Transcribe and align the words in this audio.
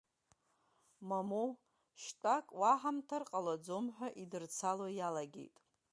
Моумоу, 1.07 1.49
шьтәак 2.01 2.45
уаҳамҭар 2.59 3.23
ҟалаӡом, 3.29 3.85
ҳәа 3.95 4.07
идырцало 4.23 4.87
иалагеит. 4.99 5.55